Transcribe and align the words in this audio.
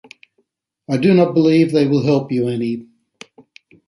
I 0.89 0.97
do 0.97 1.13
not 1.13 1.35
believe 1.35 1.71
they 1.71 1.85
will 1.85 2.01
help 2.01 2.31
you 2.31 2.47
any. 2.47 2.87